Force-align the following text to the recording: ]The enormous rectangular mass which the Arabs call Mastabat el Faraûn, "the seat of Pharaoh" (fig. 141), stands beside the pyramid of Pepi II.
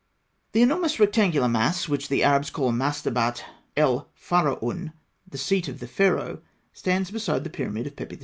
]The 0.53 0.63
enormous 0.63 0.99
rectangular 0.99 1.47
mass 1.47 1.87
which 1.87 2.09
the 2.09 2.23
Arabs 2.23 2.49
call 2.49 2.71
Mastabat 2.71 3.43
el 3.77 4.09
Faraûn, 4.19 4.93
"the 5.29 5.37
seat 5.37 5.67
of 5.67 5.75
Pharaoh" 5.77 6.41
(fig. 6.73 6.73
141), 6.73 6.73
stands 6.73 7.11
beside 7.11 7.43
the 7.43 7.51
pyramid 7.51 7.85
of 7.85 7.95
Pepi 7.95 8.15
II. 8.15 8.19